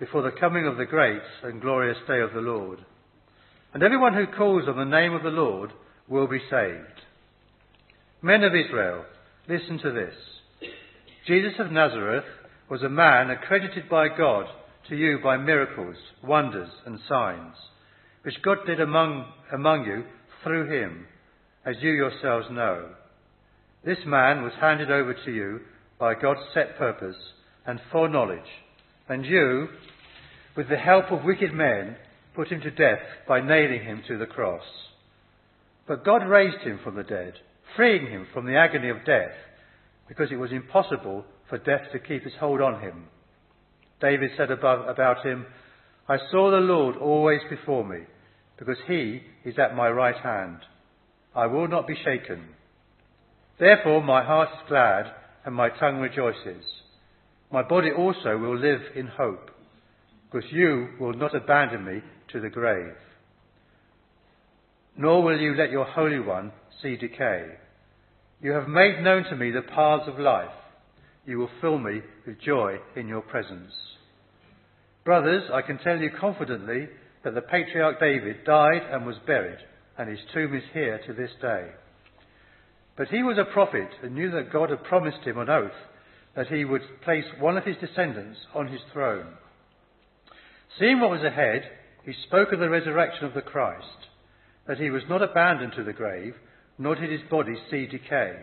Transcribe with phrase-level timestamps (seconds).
[0.00, 2.78] before the coming of the great and glorious day of the Lord.
[3.72, 5.70] And everyone who calls on the name of the Lord
[6.08, 7.00] will be saved.
[8.22, 9.04] Men of Israel,
[9.48, 10.14] listen to this.
[11.26, 12.24] Jesus of Nazareth
[12.70, 14.46] was a man accredited by God
[14.88, 17.54] to you by miracles, wonders, and signs,
[18.22, 20.04] which God did among, among you
[20.42, 21.06] through him,
[21.64, 22.88] as you yourselves know.
[23.84, 25.60] This man was handed over to you
[25.98, 27.16] by God's set purpose
[27.66, 28.40] and foreknowledge,
[29.10, 29.68] and you,
[30.56, 31.96] with the help of wicked men,
[32.34, 34.62] put him to death by nailing him to the cross.
[35.88, 37.34] But God raised him from the dead,
[37.76, 39.34] freeing him from the agony of death,
[40.08, 43.06] because it was impossible for death to keep its hold on him.
[44.00, 45.44] David said above, about him,
[46.08, 48.04] I saw the Lord always before me,
[48.58, 50.58] because he is at my right hand.
[51.34, 52.44] I will not be shaken.
[53.58, 55.06] Therefore my heart is glad
[55.44, 56.64] and my tongue rejoices.
[57.52, 59.50] My body also will live in hope
[60.30, 62.00] because you will not abandon me
[62.32, 62.94] to the grave.
[64.96, 67.46] Nor will you let your Holy One see decay.
[68.40, 70.48] You have made known to me the paths of life.
[71.26, 73.72] You will fill me with joy in your presence.
[75.04, 76.88] Brothers, I can tell you confidently
[77.24, 79.58] that the patriarch David died and was buried,
[79.98, 81.68] and his tomb is here to this day.
[82.96, 85.70] But he was a prophet and knew that God had promised him an oath
[86.36, 89.26] that he would place one of his descendants on his throne.
[90.78, 91.62] Seeing what was ahead,
[92.04, 93.86] he spoke of the resurrection of the Christ,
[94.66, 96.34] that he was not abandoned to the grave,
[96.78, 98.36] nor did his body see decay.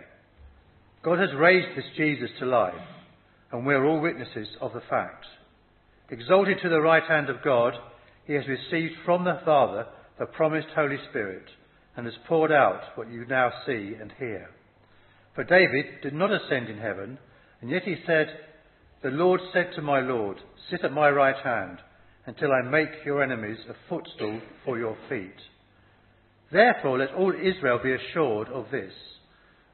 [1.04, 2.74] God has raised this Jesus to life,
[3.52, 5.26] and we are all witnesses of the fact.
[6.10, 7.74] Exalted to the right hand of God,
[8.26, 9.86] he has received from the Father
[10.20, 11.46] the promised Holy Spirit,
[11.96, 14.50] and has poured out what you now see and hear.
[15.34, 17.18] For David did not ascend in heaven,
[17.62, 18.28] and yet he said,
[19.04, 20.38] The Lord said to my Lord,
[20.70, 21.80] Sit at my right hand
[22.26, 25.36] until I make your enemies a footstool for your feet.
[26.52, 28.94] Therefore, let all Israel be assured of this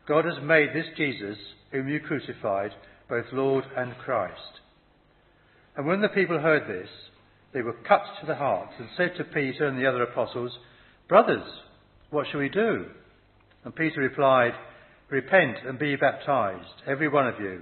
[0.08, 1.38] God has made this Jesus,
[1.72, 2.72] whom you crucified,
[3.10, 4.60] both Lord and Christ.
[5.78, 6.90] And when the people heard this,
[7.54, 10.52] they were cut to the heart and said to Peter and the other apostles,
[11.08, 11.48] Brothers,
[12.10, 12.86] what shall we do?
[13.64, 14.54] And Peter replied,
[15.10, 17.62] Repent and be baptized, every one of you,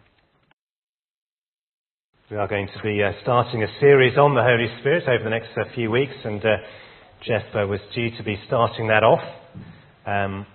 [2.31, 5.29] We are going to be uh, starting a series on the Holy Spirit over the
[5.29, 6.55] next uh, few weeks, and uh,
[7.27, 9.19] Jeff uh, was due to be starting that off.
[10.05, 10.47] Um,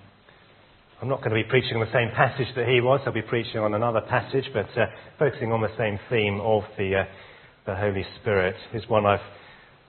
[1.02, 3.00] I'm not going to be preaching on the same passage that he was.
[3.04, 4.86] I'll be preaching on another passage, but uh,
[5.18, 7.04] focusing on the same theme of the, uh,
[7.66, 8.56] the Holy Spirit.
[8.72, 9.20] Is one I've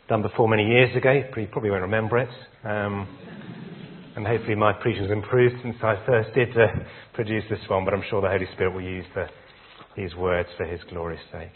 [0.10, 1.14] done before many years ago.
[1.14, 2.30] You probably won't remember it.
[2.66, 3.08] Um,
[4.18, 6.50] and hopefully my preaching has improved since I first did
[7.14, 9.28] produce this one, but I'm sure the Holy Spirit will use the,
[9.96, 11.54] these words for his glory's sake.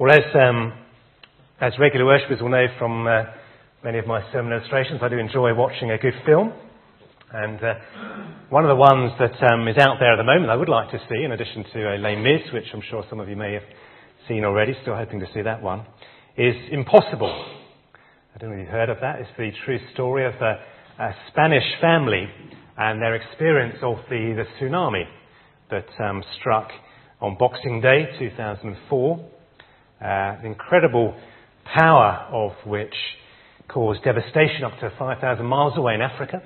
[0.00, 0.72] Well, as, um,
[1.60, 3.24] as regular worshippers will know from uh,
[3.82, 6.52] many of my sermon illustrations, I do enjoy watching a good film.
[7.32, 7.74] And uh,
[8.48, 10.92] one of the ones that um, is out there at the moment I would like
[10.92, 13.54] to see, in addition to uh, Les Mis, which I'm sure some of you may
[13.54, 13.64] have
[14.28, 15.84] seen already, still hoping to see that one,
[16.36, 17.56] is Impossible.
[18.36, 19.18] I don't know if you've heard of that.
[19.18, 20.60] It's the true story of a,
[21.02, 22.28] a Spanish family
[22.76, 25.06] and their experience of the, the tsunami
[25.72, 26.68] that um, struck
[27.20, 29.30] on Boxing Day 2004
[30.00, 31.14] uh, the incredible
[31.74, 32.94] power of which
[33.68, 36.42] caused devastation up to 5,000 miles away in Africa.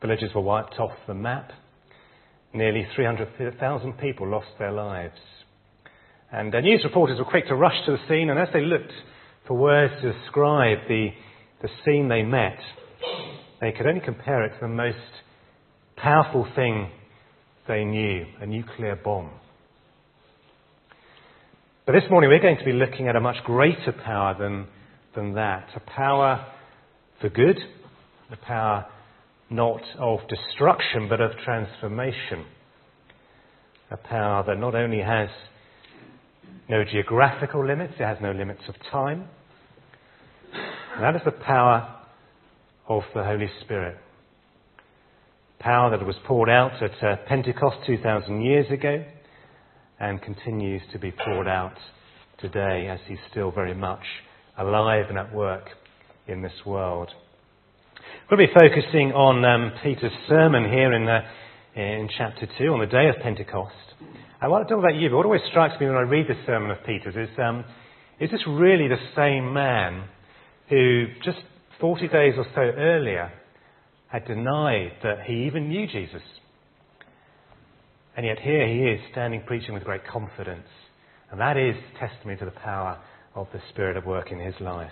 [0.00, 1.50] Villages were wiped off the map.
[2.54, 5.18] Nearly 300,000 people lost their lives.
[6.30, 8.92] And uh, news reporters were quick to rush to the scene, and as they looked
[9.46, 11.08] for words to describe the,
[11.62, 12.58] the scene they met,
[13.60, 14.96] they could only compare it to the most
[15.96, 16.90] powerful thing
[17.66, 19.30] they knew a nuclear bomb.
[21.88, 24.66] But this morning we're going to be looking at a much greater power than
[25.14, 25.70] than that.
[25.74, 26.46] A power
[27.18, 27.56] for good,
[28.30, 28.84] a power
[29.48, 32.44] not of destruction but of transformation.
[33.90, 35.30] A power that not only has
[36.68, 39.26] no geographical limits, it has no limits of time.
[40.94, 41.88] And that is the power
[42.86, 43.96] of the Holy Spirit.
[45.58, 49.06] Power that was poured out at uh, Pentecost 2,000 years ago
[50.00, 51.76] and continues to be poured out
[52.40, 54.04] today as he's still very much
[54.56, 55.64] alive and at work
[56.26, 57.10] in this world.
[58.30, 61.20] We'll be focusing on um, Peter's sermon here in, uh,
[61.74, 63.74] in chapter 2 on the day of Pentecost.
[64.40, 66.40] I want to talk about you, but what always strikes me when I read the
[66.46, 67.64] sermon of Peter's is, um,
[68.20, 70.04] is this really the same man
[70.68, 71.38] who just
[71.80, 73.32] 40 days or so earlier
[74.08, 76.22] had denied that he even knew Jesus?
[78.18, 80.66] And yet here he is standing preaching with great confidence.
[81.30, 82.98] And that is testimony to the power
[83.36, 84.90] of the Spirit at work in his life.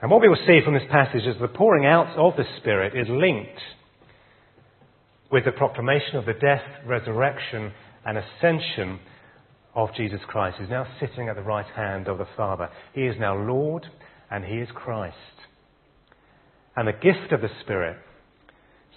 [0.00, 2.98] And what we will see from this passage is the pouring out of the Spirit
[2.98, 3.60] is linked
[5.30, 7.72] with the proclamation of the death, resurrection,
[8.06, 8.98] and ascension
[9.74, 10.56] of Jesus Christ.
[10.58, 12.70] He's now sitting at the right hand of the Father.
[12.94, 13.84] He is now Lord
[14.30, 15.14] and He is Christ.
[16.74, 17.98] And the gift of the Spirit,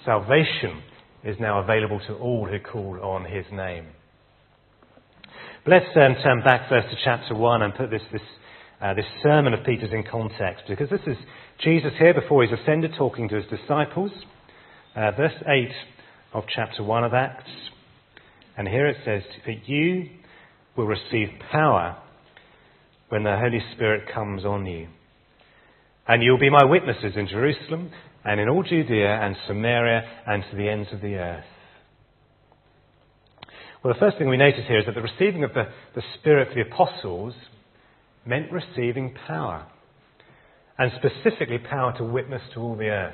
[0.06, 0.82] salvation,
[1.24, 3.86] is now available to all who call on His name.
[5.64, 8.22] But let's um, turn back first to chapter 1 and put this, this,
[8.82, 11.18] uh, this sermon of Peter's in context, because this is
[11.60, 14.12] Jesus here before he's ascended talking to his disciples.
[14.96, 15.70] Uh, verse 8
[16.34, 17.50] of chapter 1 of Acts.
[18.58, 20.10] And here it says that you
[20.76, 21.98] will receive power
[23.10, 24.88] when the Holy Spirit comes on you.
[26.08, 27.92] And you'll be my witnesses in Jerusalem
[28.26, 31.46] and in all Judea and Samaria and to the ends of the earth.
[33.84, 36.48] Well, the first thing we notice here is that the receiving of the, the Spirit
[36.50, 37.34] for the apostles
[38.26, 39.68] meant receiving power,
[40.78, 43.14] and specifically power to witness to all the earth.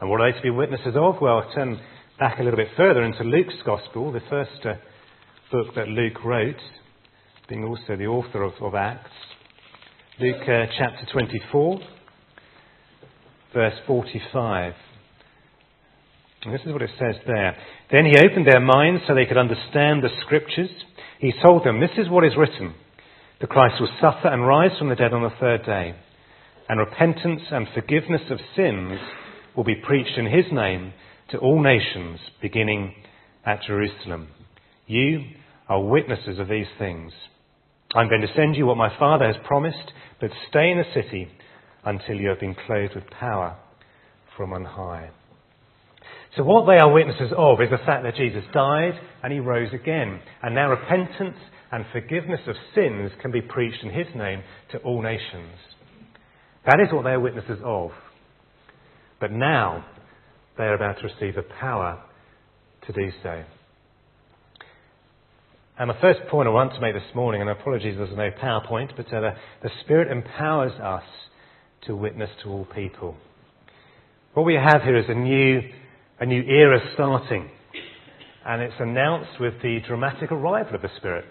[0.00, 1.16] And what are they to be witnesses of?
[1.20, 1.80] Well, I'll turn
[2.20, 4.74] back a little bit further into Luke's Gospel, the first uh,
[5.50, 6.60] book that Luke wrote,
[7.48, 9.10] being also the author of, of Acts.
[10.20, 11.80] Luke uh, chapter 24,
[13.52, 14.74] verse 45.
[16.42, 17.56] And this is what it says there.
[17.90, 20.70] Then he opened their minds so they could understand the scriptures.
[21.18, 22.74] He told them, This is what is written
[23.40, 25.94] the Christ will suffer and rise from the dead on the third day,
[26.68, 28.98] and repentance and forgiveness of sins
[29.56, 30.92] will be preached in his name
[31.30, 32.94] to all nations, beginning
[33.46, 34.28] at Jerusalem.
[34.86, 35.24] You
[35.70, 37.12] are witnesses of these things.
[37.94, 41.28] I'm going to send you what my Father has promised, but stay in the city
[41.84, 43.56] until you have been clothed with power
[44.36, 45.10] from on high.
[46.36, 49.72] So, what they are witnesses of is the fact that Jesus died and he rose
[49.72, 50.20] again.
[50.42, 51.36] And now repentance
[51.72, 54.42] and forgiveness of sins can be preached in his name
[54.72, 55.56] to all nations.
[56.66, 57.90] That is what they are witnesses of.
[59.20, 59.84] But now
[60.56, 62.02] they are about to receive the power
[62.86, 63.42] to do so.
[65.78, 68.90] And my first point I want to make this morning, and apologies there's no PowerPoint,
[68.96, 69.30] but uh, the,
[69.62, 71.04] the Spirit empowers us
[71.86, 73.16] to witness to all people.
[74.34, 75.60] What we have here is a new,
[76.20, 77.50] a new era starting,
[78.46, 81.24] and it's announced with the dramatic arrival of the Spirit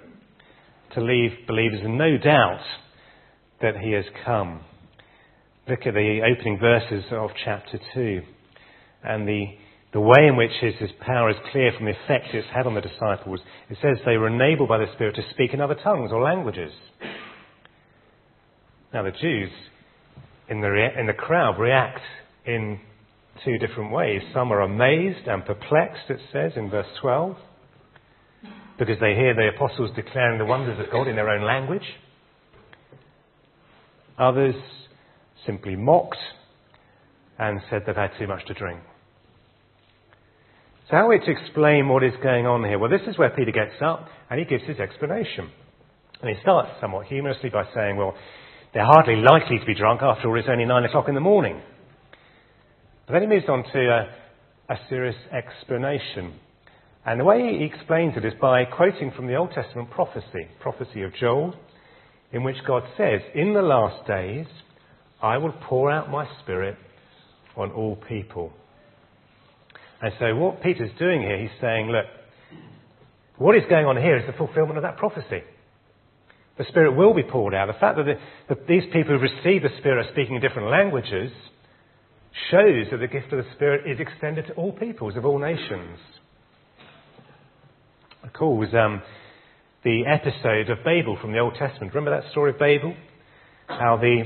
[0.94, 2.64] to leave believers in no doubt
[3.62, 4.62] that He has come.
[5.68, 8.22] Look at the opening verses of chapter 2
[9.04, 9.46] and the,
[9.94, 12.74] the way in which his, his power is clear from the effect it's had on
[12.74, 13.40] the disciples.
[13.70, 16.72] It says they were enabled by the Spirit to speak in other tongues or languages.
[18.94, 19.52] Now, the Jews
[20.50, 22.02] in the, rea- in the crowd react
[22.46, 22.80] in
[23.46, 24.22] two different ways.
[24.34, 27.36] Some are amazed and perplexed, it says in verse 12,
[28.78, 31.86] because they hear the apostles declaring the wonders of God in their own language.
[34.18, 34.56] Others
[35.46, 36.18] simply mocked
[37.38, 38.82] and said they've had too much to drink.
[40.90, 42.80] So, how are we to explain what is going on here?
[42.80, 45.50] Well, this is where Peter gets up and he gives his explanation.
[46.22, 48.16] And he starts somewhat humorously by saying, Well,
[48.74, 50.02] they're hardly likely to be drunk.
[50.02, 51.62] After all, it's only nine o'clock in the morning.
[53.08, 56.34] But then he moves on to a, a serious explanation.
[57.06, 61.02] And the way he explains it is by quoting from the Old Testament prophecy, prophecy
[61.02, 61.56] of Joel,
[62.32, 64.46] in which God says, In the last days,
[65.22, 66.78] I will pour out my spirit
[67.56, 68.54] on all people.
[70.02, 72.06] And so, what Peter's doing here, he's saying, look,
[73.38, 75.44] what is going on here is the fulfillment of that prophecy.
[76.60, 77.68] The Spirit will be poured out.
[77.68, 80.70] The fact that, the, that these people who receive the Spirit are speaking in different
[80.70, 81.32] languages
[82.52, 85.98] shows that the gift of the Spirit is extended to all peoples of all nations.
[88.24, 89.02] Of course, um,
[89.84, 91.96] the episode of Babel from the Old Testament.
[91.96, 92.94] Remember that story of Babel?
[93.70, 94.24] how the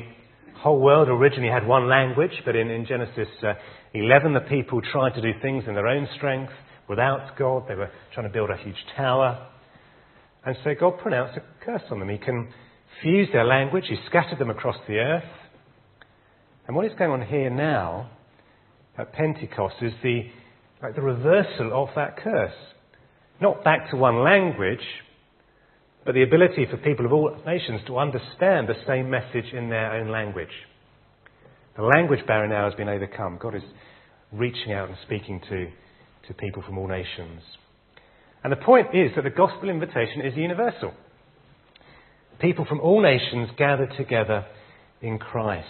[0.56, 3.54] whole world originally had one language, but in, in Genesis uh,
[3.94, 6.54] 11, the people tried to do things in their own strength
[6.88, 7.66] without God.
[7.68, 9.50] They were trying to build a huge tower.
[10.46, 12.10] And so God pronounced a curse on them.
[12.10, 15.24] He confused their language, He scattered them across the earth.
[16.68, 18.10] And what is going on here now
[18.98, 20.24] at Pentecost is the,
[20.82, 22.54] like the reversal of that curse.
[23.42, 24.86] Not back to one language,
[26.06, 29.94] but the ability for people of all nations to understand the same message in their
[29.94, 30.48] own language.
[31.76, 33.40] The language barrier now has been overcome.
[33.42, 33.64] God is
[34.32, 35.68] reaching out and speaking to,
[36.28, 37.42] to people from all nations.
[38.44, 40.94] And the point is that the gospel invitation is universal.
[42.40, 44.46] People from all nations gather together
[45.02, 45.68] in Christ.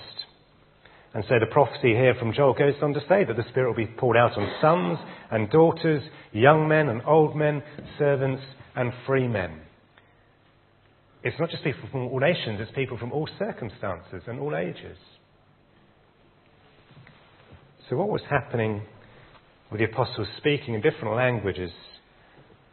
[1.13, 3.85] And so the prophecy here from Joel goes on to say that the Spirit will
[3.85, 4.97] be poured out on sons
[5.29, 6.01] and daughters,
[6.31, 7.61] young men and old men,
[7.99, 8.41] servants
[8.75, 9.61] and free men.
[11.23, 14.97] It's not just people from all nations, it's people from all circumstances and all ages.
[17.89, 18.81] So, what was happening
[19.71, 21.71] with the apostles speaking in different languages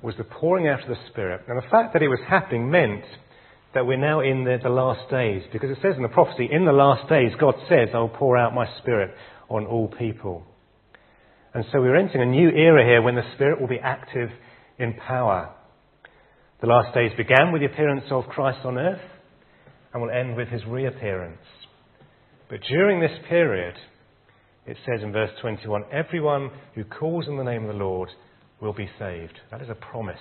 [0.02, 1.42] was the pouring out of the Spirit.
[1.48, 3.04] And the fact that it was happening meant
[3.74, 5.42] that we're now in the, the, last days.
[5.52, 8.54] Because it says in the prophecy, in the last days, God says, I'll pour out
[8.54, 9.14] my Spirit
[9.48, 10.44] on all people.
[11.54, 14.30] And so we're entering a new era here when the Spirit will be active
[14.78, 15.54] in power.
[16.60, 19.00] The last days began with the appearance of Christ on earth
[19.92, 21.38] and will end with his reappearance.
[22.48, 23.74] But during this period,
[24.66, 28.08] it says in verse 21 everyone who calls on the name of the Lord
[28.60, 29.38] will be saved.
[29.50, 30.20] That is a promise.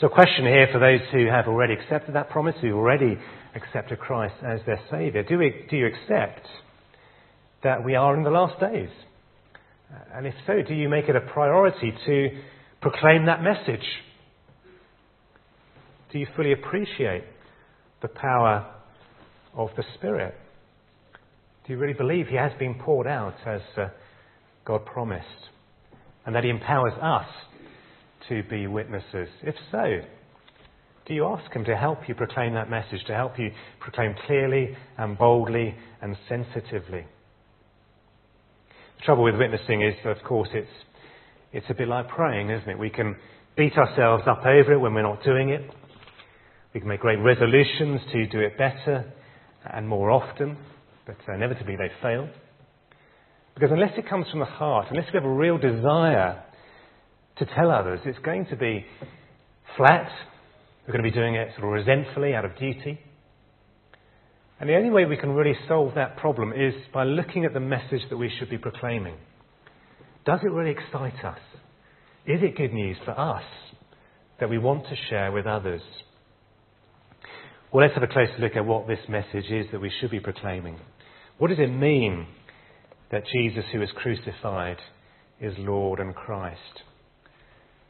[0.00, 3.16] So, a question here for those who have already accepted that promise, who already
[3.54, 5.22] accepted Christ as their Saviour.
[5.22, 6.46] Do, we, do you accept
[7.62, 8.90] that we are in the last days?
[10.12, 12.28] And if so, do you make it a priority to
[12.80, 13.86] proclaim that message?
[16.12, 17.24] Do you fully appreciate
[18.02, 18.72] the power
[19.54, 20.34] of the Spirit?
[21.66, 23.88] Do you really believe He has been poured out as uh,
[24.64, 25.28] God promised?
[26.26, 27.26] And that He empowers us
[28.28, 29.28] to be witnesses?
[29.42, 30.00] If so,
[31.06, 33.50] do you ask Him to help you proclaim that message, to help you
[33.80, 37.04] proclaim clearly and boldly and sensitively?
[38.98, 40.70] The trouble with witnessing is, of course, it's,
[41.52, 42.78] it's a bit like praying, isn't it?
[42.78, 43.16] We can
[43.56, 45.70] beat ourselves up over it when we're not doing it.
[46.72, 49.12] We can make great resolutions to do it better
[49.72, 50.56] and more often,
[51.06, 52.28] but uh, inevitably they fail.
[53.54, 56.44] Because unless it comes from the heart, unless we have a real desire
[57.38, 58.00] to tell others.
[58.04, 58.84] It's going to be
[59.76, 60.08] flat.
[60.86, 62.98] We're going to be doing it sort of resentfully out of duty.
[64.60, 67.60] And the only way we can really solve that problem is by looking at the
[67.60, 69.16] message that we should be proclaiming.
[70.24, 71.40] Does it really excite us?
[72.26, 73.42] Is it good news for us
[74.40, 75.82] that we want to share with others?
[77.72, 80.20] Well, let's have a closer look at what this message is that we should be
[80.20, 80.78] proclaiming.
[81.38, 82.28] What does it mean
[83.10, 84.78] that Jesus, who was crucified,
[85.40, 86.82] is Lord and Christ?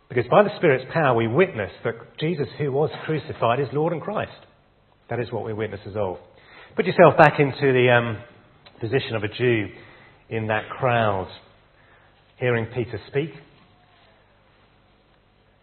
[0.09, 4.02] Because by the Spirit's power, we witness that Jesus, who was crucified, is Lord and
[4.02, 4.33] Christ.
[5.11, 6.18] That is what we're witnesses of.
[6.76, 8.18] Put yourself back into the um,
[8.80, 9.68] position of a Jew
[10.28, 11.28] in that crowd,
[12.38, 13.30] hearing Peter speak.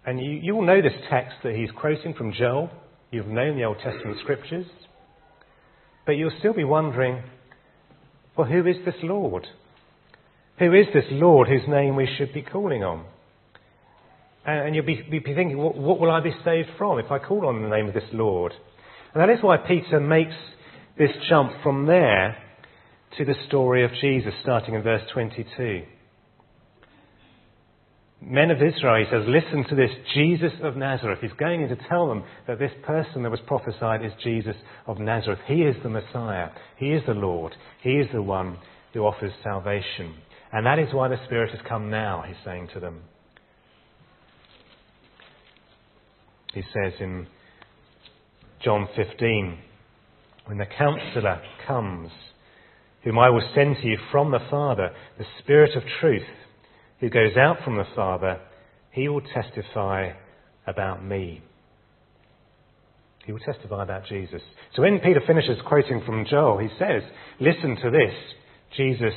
[0.06, 2.70] And you, you will know this text that he's quoting from Joel.
[3.12, 4.66] You've known the Old Testament scriptures.
[6.06, 7.22] But you'll still be wondering,
[8.38, 9.48] well, who is this Lord?
[10.60, 13.06] Who is this Lord whose name we should be calling on?
[14.46, 17.48] And you'll be, be thinking, what, what will I be saved from if I call
[17.48, 18.54] on the name of this Lord?
[19.14, 20.36] And that is why Peter makes
[20.98, 22.38] this jump from there
[23.18, 25.84] to the story of Jesus, starting in verse 22.
[28.24, 31.20] Men of Israel, he says, listen to this Jesus of Nazareth.
[31.22, 35.00] He's going in to tell them that this person that was prophesied is Jesus of
[35.00, 35.40] Nazareth.
[35.48, 36.50] He is the Messiah.
[36.78, 37.56] He is the Lord.
[37.82, 38.58] He is the one
[38.94, 40.16] who offers salvation.
[40.54, 43.02] And that is why the Spirit has come now, he's saying to them.
[46.54, 47.28] he says in
[48.64, 49.58] John 15,
[50.46, 52.12] when the counselor comes,
[53.04, 56.24] whom I will send to you from the Father, the Spirit of truth,
[57.02, 58.40] who goes out from the Father,
[58.92, 60.12] he will testify
[60.66, 61.42] about me.
[63.26, 64.42] He will testify about Jesus.
[64.76, 67.04] So when Peter finishes quoting from Joel, he says,
[67.40, 68.14] Listen to this,
[68.78, 69.14] Jesus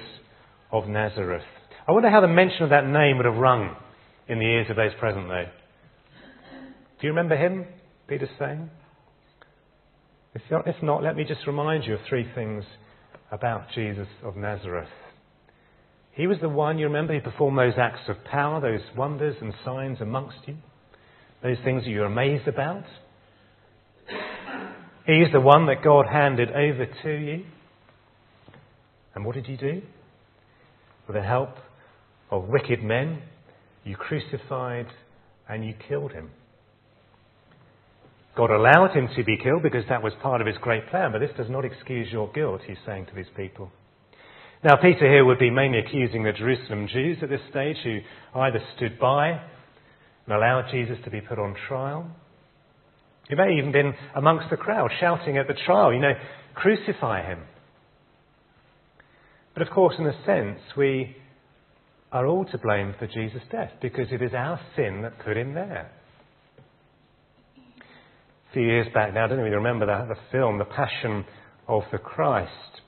[0.73, 1.45] of Nazareth.
[1.87, 3.77] I wonder how the mention of that name would have rung
[4.29, 5.47] in the ears of those present, though.
[7.01, 7.67] Do you remember him?
[8.09, 8.71] Peter's saying.
[10.35, 12.65] If not, let me just remind you of three things
[13.31, 14.89] about Jesus of Nazareth.
[16.15, 19.53] He was the one, you remember, who performed those acts of power, those wonders and
[19.65, 20.57] signs amongst you,
[21.43, 22.85] those things that you're amazed about.
[25.07, 27.45] He's the one that God handed over to you.
[29.15, 29.83] And what did you do?
[31.07, 31.51] With the help
[32.31, 33.21] of wicked men,
[33.85, 34.87] you crucified
[35.49, 36.31] and you killed him.
[38.37, 41.21] God allowed him to be killed because that was part of his great plan, but
[41.21, 43.71] this does not excuse your guilt, he's saying to these people.
[44.65, 47.99] Now, Peter here would be mainly accusing the Jerusalem Jews at this stage who
[48.35, 52.11] either stood by and allowed Jesus to be put on trial.
[53.29, 56.15] He may have even been amongst the crowd shouting at the trial, you know,
[56.55, 57.41] crucify him.
[59.53, 61.15] But of course, in a sense, we
[62.11, 65.53] are all to blame for Jesus' death because it is our sin that put him
[65.53, 65.91] there.
[67.59, 70.65] A few years back now, I don't know if you remember the, the film, The
[70.65, 71.27] Passion
[71.69, 72.81] of the Christ,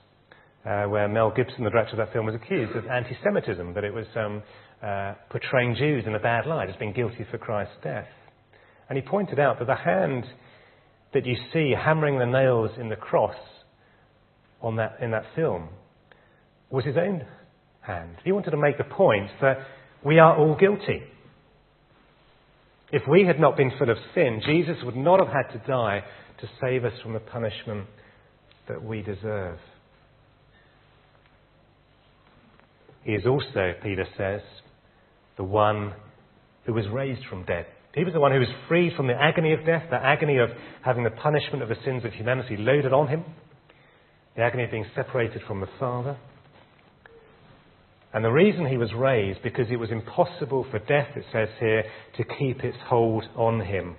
[0.67, 3.83] uh, where Mel Gibson, the director of that film, was accused of anti Semitism, that
[3.83, 4.43] it was um,
[4.83, 8.07] uh, portraying Jews in a bad light as being guilty for Christ's death.
[8.89, 10.25] And he pointed out that the hand
[11.13, 13.35] that you see hammering the nails in the cross
[14.61, 15.69] on that, in that film
[16.69, 17.25] was his own
[17.81, 18.17] hand.
[18.25, 19.59] He wanted to make the point that
[20.03, 21.01] we are all guilty.
[22.91, 26.03] If we had not been full of sin, Jesus would not have had to die
[26.41, 27.87] to save us from the punishment
[28.67, 29.59] that we deserve.
[33.07, 34.41] He is also, Peter says,
[35.37, 35.93] the one
[36.65, 37.65] who was raised from death.
[37.95, 40.49] He was the one who was freed from the agony of death, the agony of
[40.83, 43.23] having the punishment of the sins of humanity loaded on him,
[44.35, 46.17] the agony of being separated from the Father.
[48.13, 51.85] And the reason he was raised, because it was impossible for death, it says here,
[52.17, 53.95] to keep its hold on him.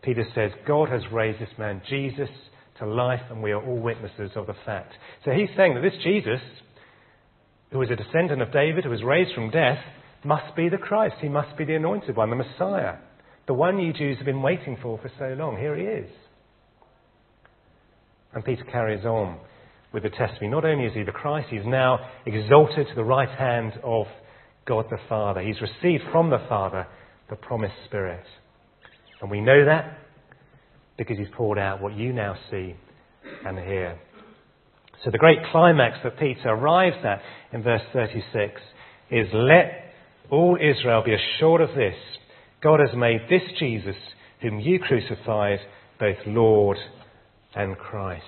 [0.00, 2.30] Peter says, God has raised this man, Jesus,
[2.78, 4.94] to life, and we are all witnesses of the fact.
[5.26, 6.40] So he's saying that this Jesus,
[7.74, 9.80] who is a descendant of David, who was raised from death,
[10.22, 11.16] must be the Christ.
[11.20, 12.98] He must be the anointed one, the Messiah,
[13.48, 15.58] the one you Jews have been waiting for for so long.
[15.58, 16.08] Here he is.
[18.32, 19.40] And Peter carries on
[19.92, 20.50] with the testimony.
[20.50, 24.06] Not only is he the Christ, he's now exalted to the right hand of
[24.68, 25.40] God the Father.
[25.40, 26.86] He's received from the Father
[27.28, 28.24] the promised Spirit.
[29.20, 29.98] And we know that
[30.96, 32.76] because he's poured out what you now see
[33.44, 33.98] and hear.
[35.02, 37.20] So the great climax that Peter arrives at
[37.52, 38.60] in verse 36
[39.10, 39.92] is let
[40.30, 41.96] all Israel be assured of this.
[42.62, 43.96] God has made this Jesus,
[44.40, 45.58] whom you crucified,
[45.98, 46.78] both Lord
[47.54, 48.24] and Christ.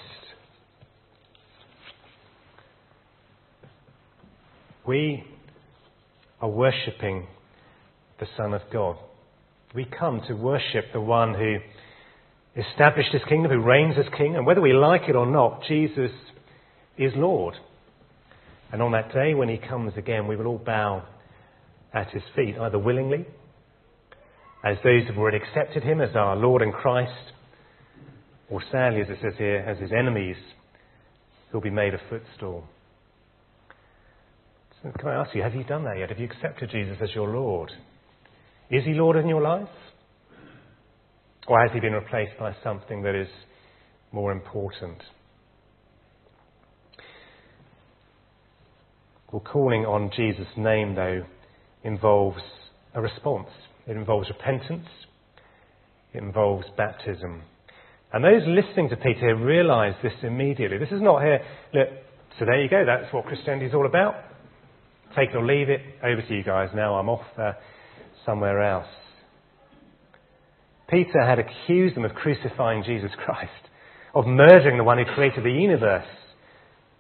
[4.87, 5.25] We
[6.41, 7.27] are worshipping
[8.21, 8.97] the Son of God.
[9.75, 11.57] We come to worship the one who
[12.57, 16.13] established his kingdom, who reigns as king, and whether we like it or not, Jesus
[16.99, 17.55] is Lord.
[18.73, 21.05] And on that day when he comes again, we will all bow
[21.93, 23.27] at his feet, either willingly,
[24.65, 27.33] as those who have already accepted him as our Lord and Christ,
[28.51, 30.37] or sadly, as it says here, as his enemies,
[31.51, 32.65] who'll be made a footstool.
[34.83, 36.11] So can I ask you, have you done that yet?
[36.11, 37.71] Have you accepted Jesus as your Lord?
[38.71, 39.69] Is he Lord in your life?
[41.47, 43.29] Or has he been replaced by something that is
[44.13, 44.99] more important?
[49.37, 51.23] Well, calling on Jesus' name, though,
[51.85, 52.41] involves
[52.95, 53.51] a response.
[53.87, 54.89] It involves repentance.
[56.15, 57.43] It involves baptism.
[58.15, 60.79] And those listening to Peter realize this immediately.
[60.79, 61.41] This is not here,
[61.75, 61.89] look,
[62.39, 64.15] so there you go, that's what Christianity is all about.
[65.15, 67.53] Take it or leave it, over to you guys now, I'm off uh,
[68.25, 68.89] somewhere else.
[70.89, 73.53] Peter had accused them of crucifying Jesus Christ,
[74.15, 76.07] of murdering the one who created the universe,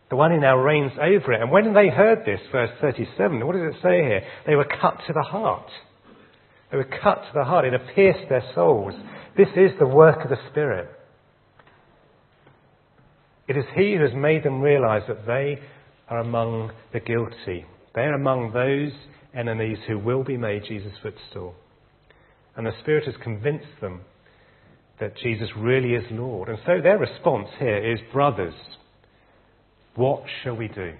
[0.08, 1.42] the one who now reigns over it.
[1.42, 4.22] And when they heard this, verse 37, what does it say here?
[4.46, 5.68] They were cut to the heart.
[6.70, 7.64] They were cut to the heart.
[7.64, 8.94] It had pierced their souls.
[9.36, 10.88] This is the work of the Spirit.
[13.48, 15.58] It is He who has made them realize that they
[16.08, 17.66] are among the guilty.
[17.94, 18.92] They are among those
[19.34, 21.54] enemies who will be made Jesus' footstool.
[22.56, 24.02] And the Spirit has convinced them
[24.98, 26.48] that Jesus really is Lord.
[26.48, 28.54] And so their response here is, brothers,
[29.96, 30.92] what shall we do?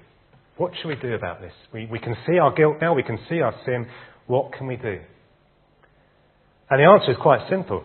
[0.57, 1.53] What shall we do about this?
[1.73, 3.87] We, we can see our guilt now, we can see our sin.
[4.27, 4.99] What can we do?
[6.69, 7.85] And the answer is quite simple.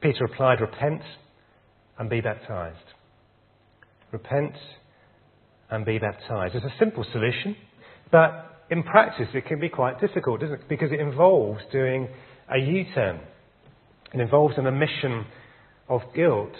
[0.00, 1.02] Peter replied, Repent
[1.98, 2.76] and be baptized.
[4.12, 4.54] Repent
[5.70, 6.54] and be baptized.
[6.54, 7.56] It's a simple solution,
[8.10, 10.68] but in practice it can be quite difficult, doesn't it?
[10.68, 12.08] Because it involves doing
[12.48, 13.20] a U turn.
[14.14, 15.26] It involves an admission
[15.88, 16.52] of guilt.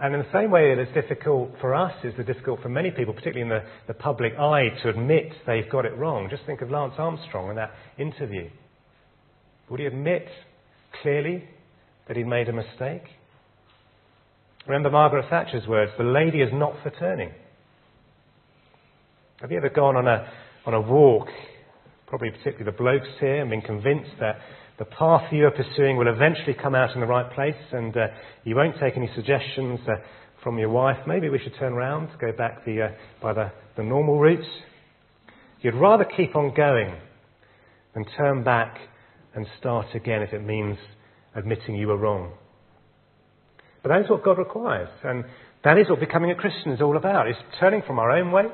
[0.00, 3.14] And in the same way that it's difficult for us, it's difficult for many people,
[3.14, 6.28] particularly in the, the public eye, to admit they've got it wrong.
[6.30, 8.50] Just think of Lance Armstrong in that interview.
[9.70, 10.26] Would he admit
[11.00, 11.44] clearly
[12.08, 13.04] that he'd made a mistake?
[14.66, 17.30] Remember Margaret Thatcher's words, the lady is not for turning.
[19.40, 20.28] Have you ever gone on a,
[20.66, 21.28] on a walk,
[22.06, 24.36] probably particularly the blokes here, and been convinced that
[24.78, 28.08] the path you are pursuing will eventually come out in the right place and uh,
[28.44, 29.94] you won't take any suggestions uh,
[30.42, 30.98] from your wife?
[31.06, 32.88] Maybe we should turn around, go back the, uh,
[33.22, 34.46] by the, the normal routes.
[35.62, 36.94] You'd rather keep on going
[37.94, 38.76] than turn back
[39.34, 40.76] and start again if it means
[41.34, 42.32] admitting you were wrong.
[43.82, 44.88] But that is what God requires.
[45.02, 45.24] And
[45.64, 47.28] that is what becoming a Christian is all about.
[47.28, 48.44] It's turning from our own way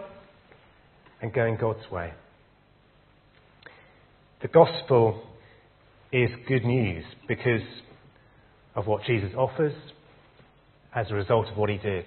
[1.20, 2.12] and going God's way.
[4.40, 5.22] The gospel
[6.12, 7.62] is good news because
[8.74, 9.72] of what Jesus offers
[10.94, 12.04] as a result of what he did.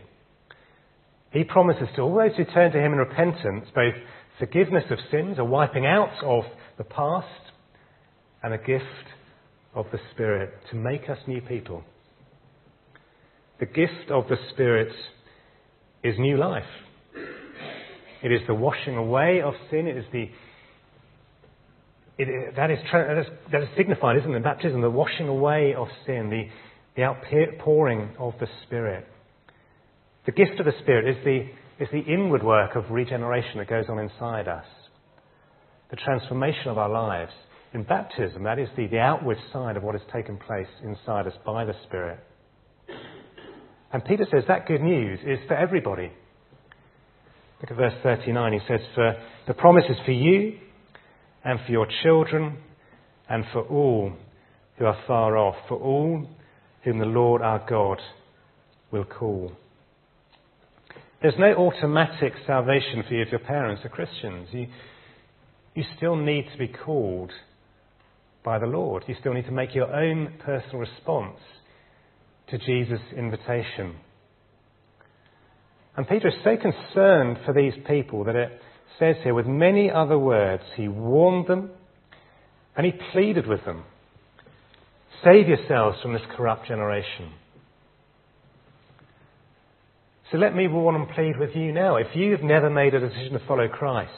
[1.32, 3.96] He promises to all those who turn to him in repentance both
[4.40, 6.44] forgiveness of sins, a wiping out of
[6.78, 7.28] the past,
[8.44, 8.84] and a gift
[9.74, 11.84] of the Spirit to make us new people.
[13.60, 14.94] The gift of the Spirit
[16.04, 16.64] is new life.
[18.24, 19.88] It is the washing away of sin.
[19.88, 20.30] It is the
[22.18, 25.88] it, that, is, that, is, that is signified, isn't it, baptism, the washing away of
[26.06, 26.48] sin, the,
[26.96, 29.06] the outpouring of the Spirit.
[30.26, 33.86] The gift of the Spirit is the, is the inward work of regeneration that goes
[33.90, 34.66] on inside us,
[35.90, 37.32] the transformation of our lives.
[37.74, 41.34] In baptism, that is the, the outward side of what has taken place inside us
[41.46, 42.20] by the Spirit.
[43.92, 46.12] And Peter says that good news is for everybody.
[47.62, 48.54] Look at verse 39.
[48.54, 49.16] He says, For
[49.48, 50.58] the promise is for you
[51.46, 52.58] and for your children
[53.30, 54.12] and for all
[54.78, 56.28] who are far off, for all
[56.84, 58.00] whom the Lord our God
[58.92, 59.52] will call.
[61.22, 64.50] There's no automatic salvation for you if your parents are Christians.
[64.52, 64.68] You,
[65.74, 67.32] you still need to be called
[68.44, 69.04] by the Lord.
[69.08, 71.40] You still need to make your own personal response
[72.50, 73.96] to Jesus' invitation.
[75.98, 78.62] And Peter is so concerned for these people that it
[79.00, 81.72] says here, with many other words, he warned them
[82.78, 83.84] and he pleaded with them
[85.26, 87.32] save yourselves from this corrupt generation.
[90.32, 91.98] So let me warn and plead with you now.
[91.98, 94.12] If you have never made a decision to follow Christ,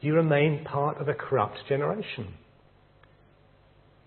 [0.00, 2.34] you remain part of a corrupt generation.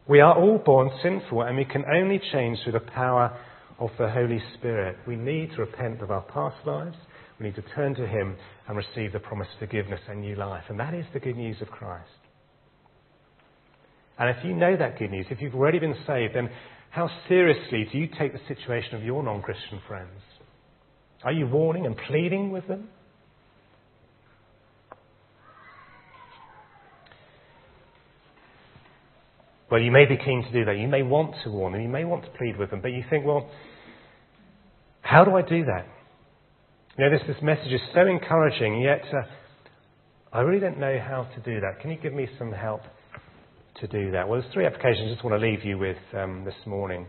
[0.07, 3.37] We are all born sinful and we can only change through the power
[3.79, 4.97] of the Holy Spirit.
[5.07, 6.97] We need to repent of our past lives.
[7.39, 8.35] We need to turn to Him
[8.67, 10.63] and receive the promised forgiveness and new life.
[10.69, 12.09] And that is the good news of Christ.
[14.17, 16.49] And if you know that good news, if you've already been saved, then
[16.89, 20.21] how seriously do you take the situation of your non Christian friends?
[21.23, 22.87] Are you warning and pleading with them?
[29.69, 30.77] Well, you may be keen to do that.
[30.77, 31.81] You may want to warn them.
[31.81, 32.79] You may want to plead with them.
[32.81, 33.49] But you think, well,
[35.01, 35.87] how do I do that?
[36.97, 39.23] You know, this, this message is so encouraging, yet uh,
[40.31, 41.81] I really don't know how to do that.
[41.81, 42.83] Can you give me some help
[43.81, 44.29] to do that?
[44.29, 47.05] Well, there's three applications I just want to leave you with um, this morning.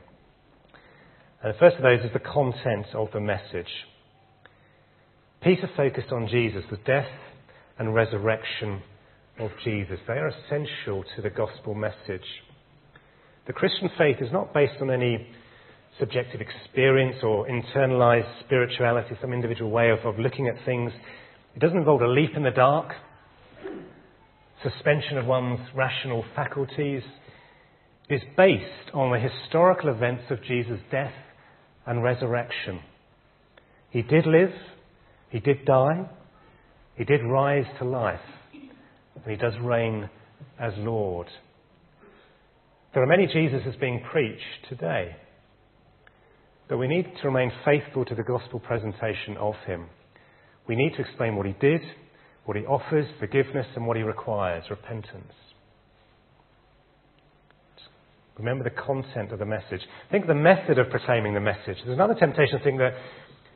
[1.40, 3.70] And the first of those is the content of the message.
[5.40, 7.06] Peter focused on Jesus, the death
[7.78, 8.82] and resurrection
[9.38, 10.00] of Jesus.
[10.08, 12.26] They are essential to the gospel message.
[13.46, 15.28] The Christian faith is not based on any
[15.98, 20.92] subjective experience or internalized spirituality, some individual way of, of looking at things.
[21.54, 22.92] It doesn't involve a leap in the dark,
[24.62, 27.02] suspension of one's rational faculties.
[28.08, 31.14] It is based on the historical events of Jesus' death
[31.86, 32.80] and resurrection.
[33.90, 34.52] He did live,
[35.30, 36.08] he did die,
[36.96, 38.20] he did rise to life,
[38.52, 40.10] and he does reign
[40.58, 41.28] as Lord.
[42.92, 45.16] There are many Jesuses being preached today.
[46.68, 49.86] But we need to remain faithful to the gospel presentation of him.
[50.66, 51.80] We need to explain what he did,
[52.44, 55.32] what he offers, forgiveness, and what he requires, repentance.
[58.38, 59.80] Remember the content of the message.
[60.10, 61.78] Think of the method of proclaiming the message.
[61.84, 62.92] There's another temptation to think that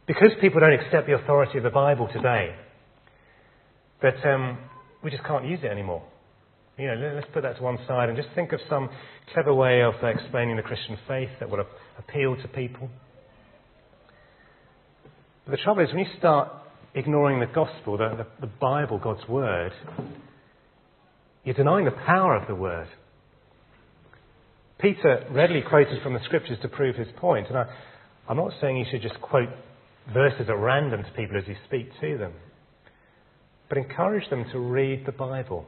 [0.07, 2.55] because people don't accept the authority of the Bible today,
[4.03, 4.59] that um,
[5.05, 6.03] we just can't use it anymore.
[6.80, 8.88] You know, let's put that to one side and just think of some
[9.34, 11.60] clever way of explaining the Christian faith that would
[11.98, 12.88] appeal to people.
[15.44, 16.48] But the trouble is, when you start
[16.94, 19.72] ignoring the gospel, the, the, the Bible, God's word,
[21.44, 22.88] you're denying the power of the word.
[24.78, 27.66] Peter readily quoted from the scriptures to prove his point, and I,
[28.26, 29.50] I'm not saying you should just quote
[30.14, 32.32] verses at random to people as you speak to them,
[33.68, 35.66] but encourage them to read the Bible.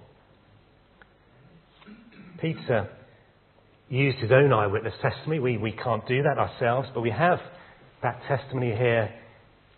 [2.43, 2.89] Peter
[3.89, 5.39] used his own eyewitness testimony.
[5.39, 7.39] We, we can't do that ourselves, but we have
[8.03, 9.15] that testimony here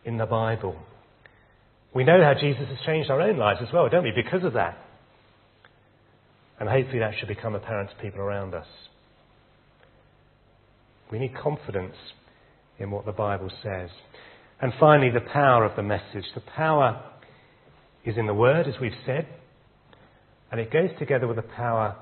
[0.04, 0.74] in the Bible.
[1.94, 4.54] We know how Jesus has changed our own lives as well, don't we, because of
[4.54, 4.78] that?
[6.58, 8.66] And hopefully that should become apparent to people around us.
[11.12, 11.94] We need confidence
[12.78, 13.90] in what the Bible says.
[14.60, 16.24] And finally, the power of the message.
[16.34, 17.02] The power
[18.04, 19.28] is in the Word, as we've said,
[20.50, 21.96] and it goes together with the power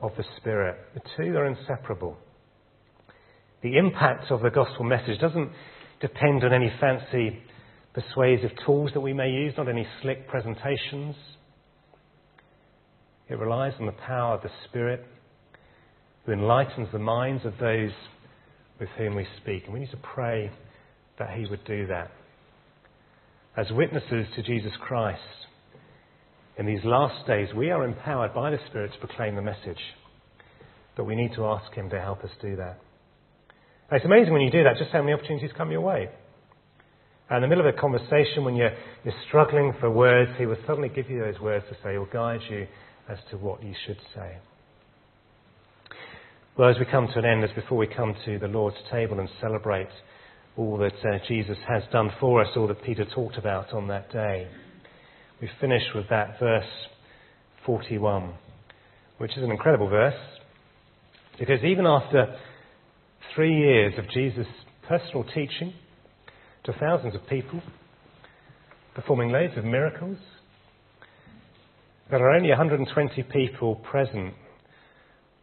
[0.00, 0.76] of the Spirit.
[0.94, 2.16] The two are inseparable.
[3.62, 5.50] The impact of the gospel message doesn't
[6.00, 7.42] depend on any fancy
[7.92, 11.14] persuasive tools that we may use, not any slick presentations.
[13.28, 15.06] It relies on the power of the Spirit
[16.24, 17.90] who enlightens the minds of those
[18.78, 19.64] with whom we speak.
[19.64, 20.50] And we need to pray
[21.18, 22.10] that He would do that.
[23.56, 25.20] As witnesses to Jesus Christ,
[26.60, 29.80] in these last days, we are empowered by the Spirit to proclaim the message.
[30.94, 32.78] But we need to ask Him to help us do that.
[33.90, 36.10] Now, it's amazing when you do that, just how many opportunities come your way.
[37.30, 40.58] And in the middle of a conversation, when you're, you're struggling for words, He will
[40.66, 42.66] suddenly give you those words to say, or guide you
[43.08, 44.36] as to what you should say.
[46.58, 49.18] Well, as we come to an end, as before we come to the Lord's table
[49.18, 49.88] and celebrate
[50.58, 54.12] all that uh, Jesus has done for us, all that Peter talked about on that
[54.12, 54.46] day,
[55.40, 56.64] we finish with that verse
[57.64, 58.34] 41,
[59.18, 60.14] which is an incredible verse,
[61.38, 62.36] because even after
[63.34, 64.46] three years of Jesus'
[64.86, 65.72] personal teaching
[66.64, 67.62] to thousands of people,
[68.94, 70.18] performing loads of miracles,
[72.10, 74.34] there are only 120 people present,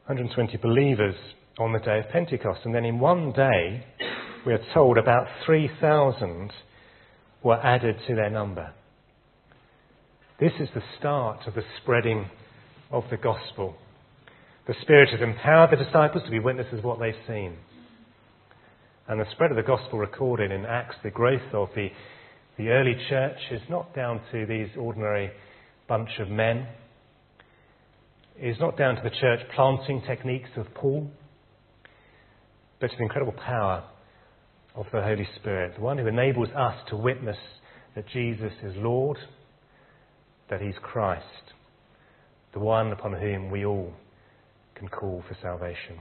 [0.06, 1.16] 120 believers
[1.58, 2.60] on the day of Pentecost.
[2.66, 3.86] And then in one day,
[4.46, 6.52] we are told about 3,000
[7.42, 8.74] were added to their number.
[10.40, 12.30] This is the start of the spreading
[12.92, 13.76] of the gospel.
[14.68, 17.56] The Spirit has empowered the disciples to be witnesses of what they've seen.
[19.08, 21.88] And the spread of the gospel recorded in Acts, the growth of the,
[22.56, 25.32] the early church, is not down to these ordinary
[25.88, 26.68] bunch of men.
[28.40, 31.10] It is not down to the church planting techniques of Paul,
[32.80, 33.86] but to the incredible power
[34.76, 37.38] of the Holy Spirit, the one who enables us to witness
[37.96, 39.18] that Jesus is Lord,
[40.50, 41.24] that He's Christ,
[42.54, 43.94] the one upon whom we all
[44.76, 46.00] can call for salvation.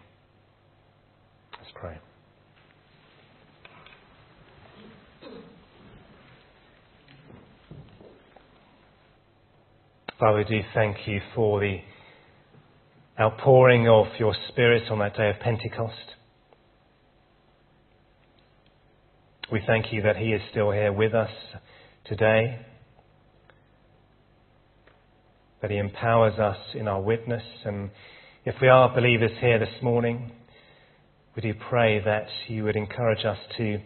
[1.59, 1.99] Let's pray.
[10.19, 11.81] Father, we do thank you for the
[13.21, 15.95] outpouring of your Spirit on that day of Pentecost.
[19.53, 21.31] We thank you that He is still here with us
[22.07, 22.61] today,
[25.63, 27.43] that He empowers us in our witness.
[27.65, 27.91] And
[28.45, 30.33] if we are believers here this morning,
[31.35, 33.79] we do pray that you would encourage us to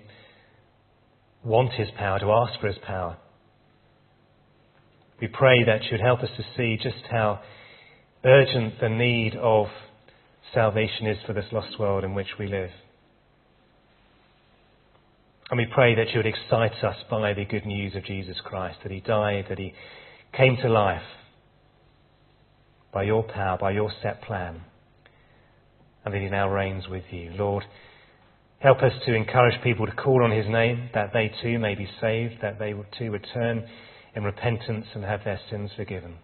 [1.45, 3.17] want His power, to ask for His power
[5.21, 7.41] we pray that you would help us to see just how
[8.25, 9.67] urgent the need of
[10.55, 12.71] salvation is for this lost world in which we live.
[15.51, 18.79] And we pray that you would excite us by the good news of Jesus Christ,
[18.83, 19.75] that he died, that he
[20.35, 21.03] came to life
[22.93, 24.63] by your power, by your set plan,
[26.05, 27.31] and that he now reigns with you.
[27.35, 27.65] Lord,
[28.59, 31.89] help us to encourage people to call on his name, that they too may be
[32.01, 33.69] saved, that they too would turn
[34.15, 36.17] in repentance and have their sins forgiven.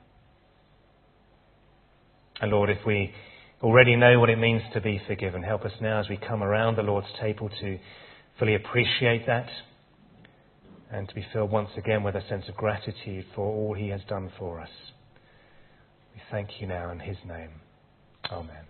[2.41, 3.13] And Lord, if we
[3.63, 6.77] already know what it means to be forgiven, help us now as we come around
[6.77, 7.79] the Lord's table to
[8.39, 9.49] fully appreciate that
[10.91, 14.03] and to be filled once again with a sense of gratitude for all He has
[14.09, 14.69] done for us.
[16.17, 17.51] We thank you now in His name.
[18.33, 18.65] Amen.